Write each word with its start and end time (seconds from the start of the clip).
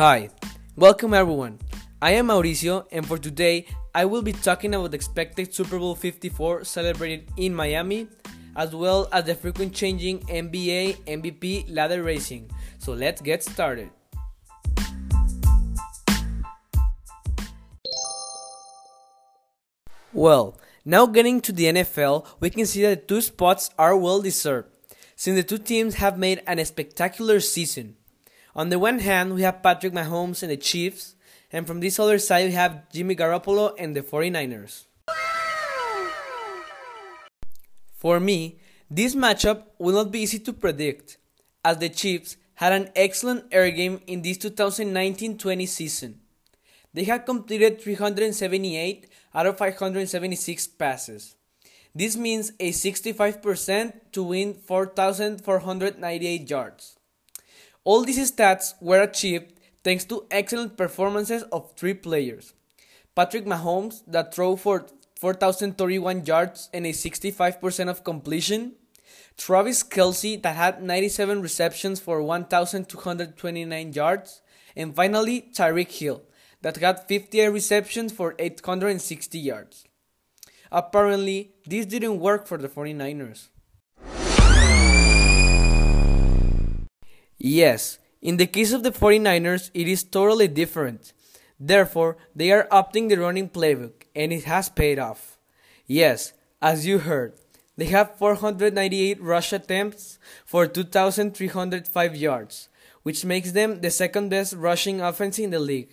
Hi, 0.00 0.30
welcome 0.76 1.12
everyone. 1.12 1.58
I 2.00 2.12
am 2.12 2.28
Mauricio, 2.28 2.86
and 2.90 3.06
for 3.06 3.18
today, 3.18 3.66
I 3.94 4.06
will 4.06 4.22
be 4.22 4.32
talking 4.32 4.74
about 4.74 4.92
the 4.92 4.94
expected 4.94 5.52
Super 5.52 5.78
Bowl 5.78 5.94
54 5.94 6.64
celebrated 6.64 7.28
in 7.36 7.54
Miami, 7.54 8.08
as 8.56 8.74
well 8.74 9.10
as 9.12 9.24
the 9.24 9.34
frequent 9.34 9.74
changing 9.74 10.20
NBA 10.20 11.04
MVP 11.04 11.76
ladder 11.76 12.02
racing. 12.02 12.50
So 12.78 12.94
let's 12.94 13.20
get 13.20 13.44
started. 13.44 13.90
Well, 20.14 20.56
now 20.82 21.04
getting 21.04 21.42
to 21.42 21.52
the 21.52 21.64
NFL, 21.64 22.26
we 22.40 22.48
can 22.48 22.64
see 22.64 22.80
that 22.84 23.06
the 23.06 23.14
two 23.16 23.20
spots 23.20 23.68
are 23.78 23.94
well 23.94 24.22
deserved, 24.22 24.70
since 25.14 25.36
the 25.36 25.42
two 25.42 25.58
teams 25.58 25.96
have 25.96 26.16
made 26.16 26.40
an 26.46 26.64
spectacular 26.64 27.38
season. 27.40 27.96
On 28.54 28.68
the 28.68 28.78
one 28.78 28.98
hand, 28.98 29.34
we 29.34 29.42
have 29.42 29.62
Patrick 29.62 29.92
Mahomes 29.92 30.42
and 30.42 30.50
the 30.50 30.56
Chiefs, 30.56 31.14
and 31.52 31.66
from 31.66 31.78
this 31.78 31.98
other 32.00 32.18
side, 32.18 32.46
we 32.46 32.52
have 32.52 32.90
Jimmy 32.90 33.14
Garoppolo 33.14 33.74
and 33.78 33.94
the 33.94 34.02
49ers. 34.02 34.86
For 37.94 38.18
me, 38.18 38.58
this 38.90 39.14
matchup 39.14 39.64
will 39.78 39.94
not 39.94 40.10
be 40.10 40.20
easy 40.20 40.40
to 40.40 40.52
predict, 40.52 41.18
as 41.64 41.78
the 41.78 41.88
Chiefs 41.88 42.36
had 42.54 42.72
an 42.72 42.90
excellent 42.96 43.44
air 43.52 43.70
game 43.70 44.00
in 44.06 44.22
this 44.22 44.36
2019 44.38 45.38
20 45.38 45.66
season. 45.66 46.20
They 46.92 47.04
had 47.04 47.24
completed 47.24 47.80
378 47.80 49.06
out 49.32 49.46
of 49.46 49.58
576 49.58 50.66
passes. 50.66 51.36
This 51.94 52.16
means 52.16 52.52
a 52.58 52.72
65% 52.72 53.92
to 54.12 54.22
win 54.22 54.54
4,498 54.54 56.50
yards. 56.50 56.99
All 57.84 58.04
these 58.04 58.30
stats 58.30 58.74
were 58.80 59.00
achieved 59.00 59.54
thanks 59.82 60.04
to 60.04 60.26
excellent 60.30 60.76
performances 60.76 61.42
of 61.44 61.72
three 61.76 61.94
players. 61.94 62.52
Patrick 63.14 63.46
Mahomes, 63.46 64.02
that 64.06 64.34
threw 64.34 64.56
for 64.56 64.86
4,031 65.16 66.24
yards 66.26 66.68
and 66.72 66.86
a 66.86 66.90
65% 66.92 67.88
of 67.88 68.04
completion. 68.04 68.72
Travis 69.36 69.82
Kelce, 69.82 70.40
that 70.42 70.56
had 70.56 70.82
97 70.82 71.42
receptions 71.42 72.00
for 72.00 72.22
1,229 72.22 73.92
yards. 73.92 74.42
And 74.76 74.94
finally, 74.94 75.50
Tyreek 75.54 75.90
Hill, 75.90 76.22
that 76.62 76.76
had 76.76 77.06
58 77.08 77.48
receptions 77.48 78.12
for 78.12 78.34
860 78.38 79.38
yards. 79.38 79.84
Apparently, 80.70 81.52
this 81.66 81.86
didn't 81.86 82.20
work 82.20 82.46
for 82.46 82.58
the 82.58 82.68
49ers. 82.68 83.48
Yes, 87.42 87.98
in 88.20 88.36
the 88.36 88.46
case 88.46 88.70
of 88.70 88.82
the 88.82 88.90
49ers, 88.92 89.70
it 89.72 89.88
is 89.88 90.04
totally 90.04 90.46
different. 90.46 91.14
Therefore, 91.58 92.18
they 92.36 92.52
are 92.52 92.68
opting 92.70 93.08
the 93.08 93.16
running 93.16 93.48
playbook, 93.48 94.04
and 94.14 94.30
it 94.30 94.44
has 94.44 94.68
paid 94.68 94.98
off. 94.98 95.38
Yes, 95.86 96.34
as 96.60 96.86
you 96.86 96.98
heard, 96.98 97.32
they 97.78 97.86
have 97.86 98.18
498 98.18 99.22
rush 99.22 99.54
attempts 99.54 100.18
for 100.44 100.66
2,305 100.66 102.14
yards, 102.14 102.68
which 103.04 103.24
makes 103.24 103.52
them 103.52 103.80
the 103.80 103.90
second 103.90 104.28
best 104.28 104.52
rushing 104.52 105.00
offense 105.00 105.38
in 105.38 105.48
the 105.48 105.58
league. 105.58 105.88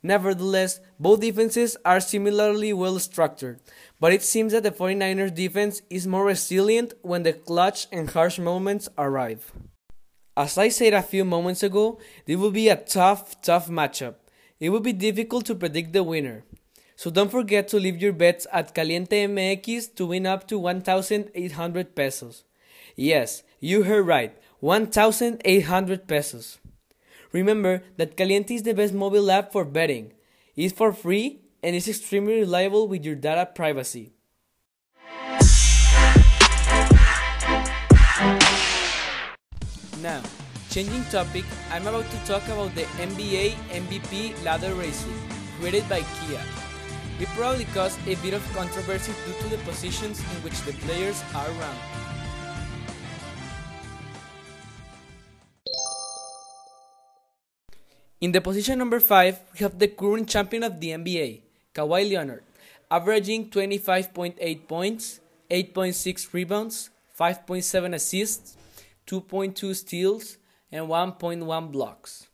Nevertheless, 0.00 0.78
both 1.00 1.22
defenses 1.22 1.76
are 1.84 1.98
similarly 1.98 2.72
well 2.72 3.00
structured, 3.00 3.58
but 3.98 4.12
it 4.12 4.22
seems 4.22 4.52
that 4.52 4.62
the 4.62 4.70
49ers 4.70 5.34
defense 5.34 5.82
is 5.90 6.06
more 6.06 6.26
resilient 6.26 6.94
when 7.02 7.24
the 7.24 7.32
clutch 7.32 7.88
and 7.90 8.10
harsh 8.10 8.38
moments 8.38 8.88
arrive. 8.96 9.50
As 10.36 10.58
I 10.58 10.68
said 10.68 10.92
a 10.92 11.00
few 11.00 11.24
moments 11.24 11.62
ago, 11.62 11.98
this 12.26 12.36
will 12.36 12.50
be 12.50 12.68
a 12.68 12.76
tough, 12.76 13.40
tough 13.40 13.68
matchup. 13.68 14.16
It 14.60 14.68
will 14.68 14.80
be 14.80 14.92
difficult 14.92 15.46
to 15.46 15.54
predict 15.54 15.94
the 15.94 16.02
winner. 16.02 16.44
So 16.94 17.10
don't 17.10 17.30
forget 17.30 17.68
to 17.68 17.80
leave 17.80 18.02
your 18.02 18.12
bets 18.12 18.46
at 18.52 18.74
Caliente 18.74 19.26
MX 19.26 19.94
to 19.94 20.06
win 20.06 20.26
up 20.26 20.46
to 20.48 20.58
1,800 20.58 21.94
pesos. 21.94 22.44
Yes, 22.96 23.44
you 23.60 23.84
heard 23.84 24.06
right, 24.06 24.36
1,800 24.60 26.06
pesos. 26.06 26.58
Remember 27.32 27.82
that 27.96 28.16
Caliente 28.16 28.54
is 28.54 28.62
the 28.62 28.74
best 28.74 28.92
mobile 28.92 29.30
app 29.30 29.52
for 29.52 29.64
betting. 29.64 30.12
It's 30.54 30.74
for 30.74 30.92
free 30.92 31.40
and 31.62 31.74
is 31.74 31.88
extremely 31.88 32.40
reliable 32.40 32.88
with 32.88 33.04
your 33.04 33.14
data 33.14 33.46
privacy. 33.46 34.12
Now, 40.06 40.22
changing 40.70 41.02
topic, 41.10 41.42
I'm 41.68 41.84
about 41.84 42.06
to 42.08 42.18
talk 42.30 42.46
about 42.46 42.70
the 42.78 42.86
NBA 43.02 43.58
MVP 43.74 44.38
ladder 44.44 44.72
racing 44.78 45.18
created 45.58 45.82
by 45.88 45.98
Kia. 45.98 46.38
It 47.18 47.26
probably 47.34 47.66
caused 47.74 47.98
a 48.06 48.14
bit 48.22 48.32
of 48.32 48.42
controversy 48.54 49.10
due 49.26 49.34
to 49.42 49.48
the 49.50 49.58
positions 49.66 50.20
in 50.20 50.36
which 50.46 50.54
the 50.62 50.78
players 50.86 51.18
are 51.34 51.50
ranked. 51.58 51.86
In 58.20 58.30
the 58.30 58.40
position 58.40 58.78
number 58.78 59.00
5, 59.00 59.40
we 59.54 59.58
have 59.58 59.76
the 59.76 59.88
current 59.88 60.28
champion 60.28 60.62
of 60.62 60.78
the 60.78 60.90
NBA, 60.90 61.40
Kawhi 61.74 62.12
Leonard, 62.12 62.44
averaging 62.92 63.50
25.8 63.50 64.68
points, 64.68 65.18
8.6 65.50 66.32
rebounds, 66.32 66.90
5.7 67.18 67.94
assists, 67.94 68.56
2.2 69.06 69.74
steals, 69.74 70.38
and 70.72 70.86
1.1 70.88 71.72
blocks. 71.72 72.26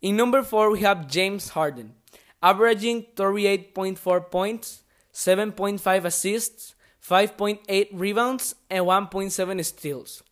In 0.00 0.16
number 0.16 0.42
4, 0.42 0.70
we 0.70 0.80
have 0.80 1.08
James 1.08 1.50
Harden, 1.50 1.94
averaging 2.42 3.06
38.4 3.16 4.30
points, 4.30 4.82
7.5 5.12 6.04
assists, 6.04 6.74
5.8 7.02 7.88
rebounds, 7.92 8.54
and 8.68 8.84
1.7 8.84 9.64
steals. 9.64 10.22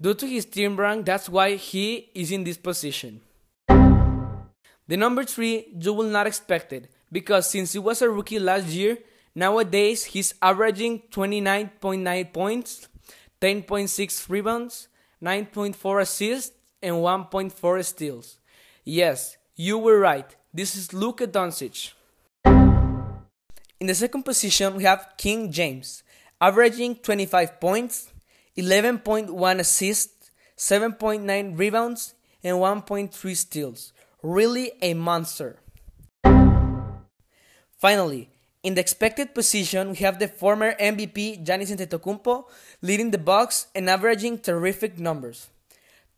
Due 0.00 0.14
to 0.14 0.26
his 0.26 0.44
team 0.44 0.76
rank, 0.76 1.06
that's 1.06 1.28
why 1.28 1.54
he 1.56 2.10
is 2.14 2.30
in 2.30 2.44
this 2.44 2.56
position. 2.56 3.20
The 3.68 4.96
number 4.96 5.24
3 5.24 5.74
you 5.80 5.92
will 5.92 6.08
not 6.08 6.26
expect 6.26 6.72
it, 6.72 6.90
because 7.10 7.50
since 7.50 7.72
he 7.72 7.78
was 7.78 8.02
a 8.02 8.08
rookie 8.08 8.38
last 8.38 8.68
year, 8.68 8.98
nowadays 9.34 10.04
he's 10.04 10.34
averaging 10.40 11.02
29.9 11.10 12.32
points, 12.32 12.88
10.6 13.40 14.28
rebounds, 14.28 14.88
9.4 15.22 16.00
assists, 16.00 16.56
and 16.82 16.96
1.4 16.96 17.84
steals. 17.84 18.38
Yes, 18.84 19.36
you 19.54 19.78
were 19.78 19.98
right. 19.98 20.34
This 20.52 20.74
is 20.74 20.92
Luka 20.92 21.26
Doncic. 21.26 21.92
In 22.44 23.86
the 23.86 23.94
second 23.94 24.24
position, 24.24 24.74
we 24.74 24.84
have 24.84 25.14
King 25.16 25.52
James, 25.52 26.02
averaging 26.40 26.96
25 26.96 27.60
points, 27.60 28.12
11.1 28.56 29.58
assists, 29.60 30.30
7.9 30.56 31.58
rebounds, 31.58 32.14
and 32.42 32.56
1.3 32.56 33.36
steals. 33.36 33.92
Really 34.20 34.72
a 34.82 34.94
monster. 34.94 35.58
Finally, 37.78 38.30
in 38.62 38.74
the 38.74 38.80
expected 38.80 39.34
position, 39.34 39.90
we 39.90 39.96
have 39.96 40.18
the 40.18 40.28
former 40.28 40.74
MVP 40.74 41.44
Giannis 41.44 41.70
Antetokounmpo 41.70 42.44
leading 42.82 43.10
the 43.10 43.18
Bucks 43.18 43.68
and 43.74 43.88
averaging 43.88 44.38
terrific 44.38 44.98
numbers: 44.98 45.48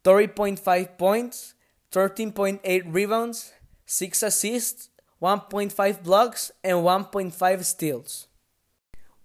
30.5 0.04 0.96
points, 0.98 1.54
13.8 1.92 2.60
rebounds, 2.87 3.52
6 3.87 4.22
assists, 4.22 4.88
1.5 5.20 6.02
blocks, 6.02 6.50
and 6.64 6.78
1.5 6.78 7.64
steals. 7.64 8.26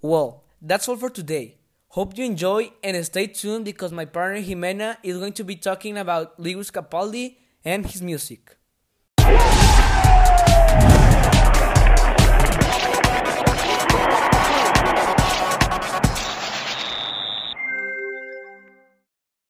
Well, 0.02 0.44
that's 0.62 0.90
all 0.90 0.98
for 0.98 1.10
today. 1.10 1.58
Hope 1.90 2.18
you 2.18 2.26
enjoy 2.26 2.74
and 2.84 3.06
stay 3.06 3.28
tuned 3.28 3.64
because 3.64 3.94
my 3.94 4.04
partner 4.04 4.42
Jimena 4.42 4.98
is 5.02 5.18
going 5.18 5.32
to 5.34 5.46
be 5.46 5.56
talking 5.56 5.98
about 5.98 6.38
Lewis 6.38 6.70
Capaldi 6.70 7.38
and 7.64 7.86
his 7.86 8.02
music. 8.02 8.58